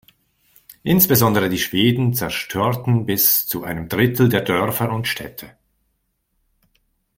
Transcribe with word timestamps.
Insbesondere 0.81 1.47
die 1.47 1.59
Schweden 1.59 2.15
zerstörten 2.15 3.05
bis 3.05 3.45
zu 3.45 3.63
einem 3.63 3.87
Drittel 3.87 4.29
der 4.29 4.41
Dörfer 4.41 4.91
und 4.91 5.07
Städte. 5.07 5.55